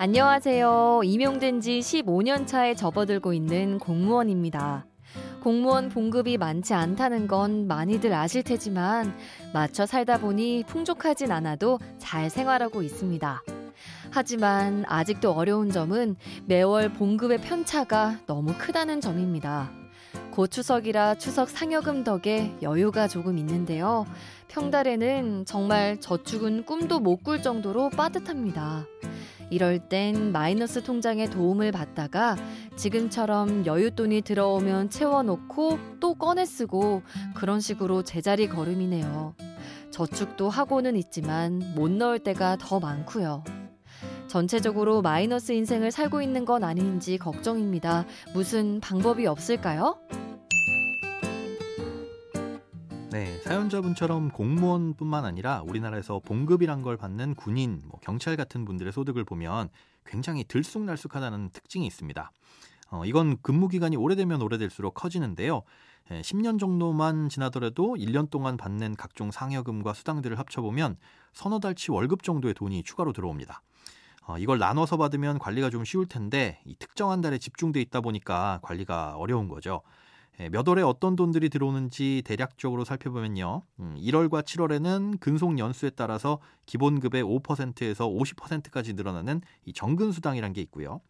[0.00, 1.00] 안녕하세요.
[1.02, 4.86] 임용된 지 15년 차에 접어들고 있는 공무원입니다.
[5.40, 9.12] 공무원 봉급이 많지 않다는 건 많이들 아실 테지만
[9.52, 13.42] 맞춰 살다 보니 풍족하진 않아도 잘 생활하고 있습니다.
[14.12, 16.14] 하지만 아직도 어려운 점은
[16.46, 19.72] 매월 봉급의 편차가 너무 크다는 점입니다.
[20.30, 24.06] 곧 추석이라 추석 상여금 덕에 여유가 조금 있는데요.
[24.46, 28.86] 평달에는 정말 저축은 꿈도 못 꿀 정도로 빠듯합니다.
[29.50, 32.36] 이럴 땐 마이너스 통장에 도움을 받다가
[32.76, 37.02] 지금처럼 여윳돈이 들어오면 채워놓고 또 꺼내 쓰고
[37.34, 39.34] 그런 식으로 제자리 걸음이네요.
[39.90, 43.42] 저축도 하고는 있지만 못 넣을 때가 더 많고요.
[44.26, 48.04] 전체적으로 마이너스 인생을 살고 있는 건 아닌지 걱정입니다.
[48.34, 49.98] 무슨 방법이 없을까요?
[53.10, 59.70] 네, 사연자분처럼 공무원뿐만 아니라 우리나라에서 봉급이란 걸 받는 군인, 뭐 경찰 같은 분들의 소득을 보면
[60.04, 62.30] 굉장히 들쑥날쑥하다는 특징이 있습니다.
[62.90, 65.62] 어, 이건 근무 기간이 오래되면 오래될수록 커지는데요.
[66.10, 70.98] 예, 10년 정도만 지나더라도 1년 동안 받는 각종 상여금과 수당들을 합쳐보면
[71.32, 73.62] 서너 달치 월급 정도의 돈이 추가로 들어옵니다.
[74.26, 79.16] 어, 이걸 나눠서 받으면 관리가 좀 쉬울 텐데 이 특정한 달에 집중돼 있다 보니까 관리가
[79.16, 79.80] 어려운 거죠.
[80.40, 83.62] 예, 몇 월에 어떤 돈들이 들어오는지 대략적으로 살펴보면요.
[83.78, 91.00] 1월과 음, 7월에는 근속 연수에 따라서 기본급의 5%에서 50%까지 늘어나는 이 정근수당이란 게 있고요.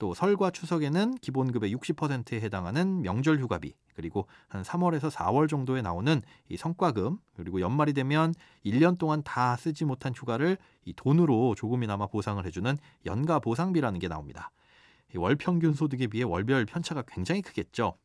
[0.00, 6.56] 또 설과 추석에는 기본급의 60%에 해당하는 명절 휴가비, 그리고 한 3월에서 4월 정도에 나오는 이
[6.56, 8.34] 성과금, 그리고 연말이 되면
[8.66, 12.76] 1년 동안 다 쓰지 못한 휴가를 이 돈으로 조금이나마 보상을 해주는
[13.06, 14.50] 연가 보상비라는 게 나옵니다.
[15.14, 17.96] 월 평균 소득에 비해 월별 편차가 굉장히 크겠죠.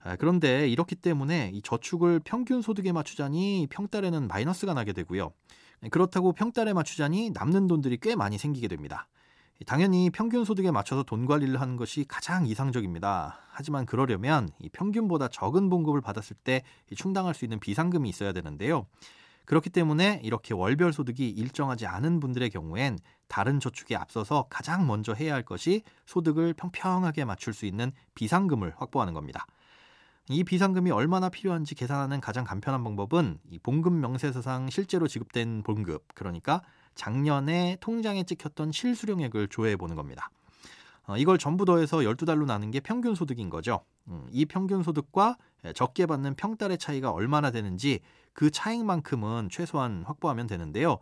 [0.00, 5.32] 아, 그런데 이렇기 때문에 이 저축을 평균 소득에 맞추자니 평달에는 마이너스가 나게 되고요.
[5.90, 9.08] 그렇다고 평달에 맞추자니 남는 돈들이 꽤 많이 생기게 됩니다.
[9.66, 13.40] 당연히 평균 소득에 맞춰서 돈 관리를 하는 것이 가장 이상적입니다.
[13.50, 16.62] 하지만 그러려면 이 평균보다 적은 봉급을 받았을 때
[16.94, 18.86] 충당할 수 있는 비상금이 있어야 되는데요.
[19.46, 22.98] 그렇기 때문에 이렇게 월별 소득이 일정하지 않은 분들의 경우엔
[23.28, 29.14] 다른 저축에 앞서서 가장 먼저 해야 할 것이 소득을 평평하게 맞출 수 있는 비상금을 확보하는
[29.14, 29.46] 겁니다.
[30.30, 36.60] 이 비상금이 얼마나 필요한지 계산하는 가장 간편한 방법은 이 봉급 명세서상 실제로 지급된 봉급, 그러니까
[36.94, 40.30] 작년에 통장에 찍혔던 실수령액을 조회해 보는 겁니다.
[41.06, 43.80] 어, 이걸 전부 더해서 12달로 나눈 게 평균 소득인 거죠.
[44.08, 45.38] 음, 이 평균 소득과
[45.74, 48.00] 적게 받는 평달의 차이가 얼마나 되는지
[48.34, 50.98] 그 차익만큼은 최소한 확보하면 되는데요.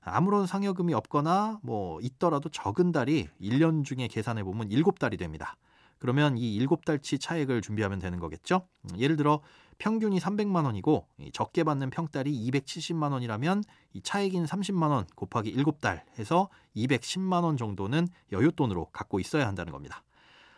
[0.00, 5.56] 아무런 상여금이 없거나 뭐 있더라도 적은 달이 1년 중에 계산해 보면 7달이 됩니다.
[6.04, 8.68] 그러면 이 7달치 차액을 준비하면 되는 거겠죠.
[8.82, 9.40] 음, 예를 들어
[9.78, 16.50] 평균이 300만 원이고 적게 받는 평달이 270만 원이라면 이 차액인 30만 원 곱하기 7달 해서
[16.76, 20.04] 210만 원 정도는 여윳돈으로 갖고 있어야 한다는 겁니다.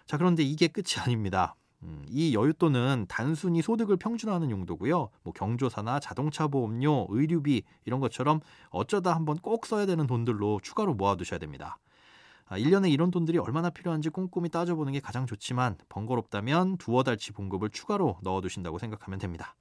[0.04, 1.54] 자, 그런데 이게 끝이 아닙니다.
[1.84, 5.10] 음, 이 여윳돈은 단순히 소득을 평준화하는 용도고요.
[5.22, 8.40] 뭐 경조사나 자동차 보험료, 의류비 이런 것처럼
[8.70, 11.78] 어쩌다 한번 꼭 써야 되는 돈들로 추가로 모아두셔야 됩니다.
[12.50, 17.70] 1년에 아, 이런 돈들이 얼마나 필요한지 꼼꼼히 따져보는 게 가장 좋지만 번거롭다면 두어 달치 봉급을
[17.70, 19.56] 추가로 넣어두신다고 생각하면 됩니다.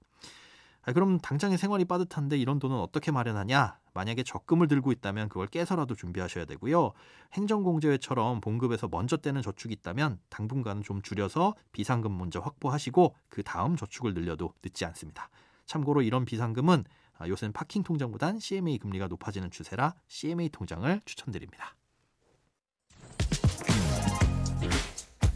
[0.84, 3.80] 아, 그럼 당장의 생활이 빠듯한데 이런 돈은 어떻게 마련하냐?
[3.96, 6.92] 만약에 적금을 들고 있다면 그걸 깨서라도 준비하셔야 되고요.
[7.34, 14.14] 행정공제회처럼 봉급에서 먼저 떼는 저축이 있다면 당분간은 좀 줄여서 비상금 먼저 확보하시고 그 다음 저축을
[14.14, 15.30] 늘려도 늦지 않습니다.
[15.66, 16.84] 참고로 이런 비상금은
[17.18, 21.76] 아, 요새는 파킹 통장보단 CMA 금리가 높아지는 추세라 CMA 통장을 추천드립니다.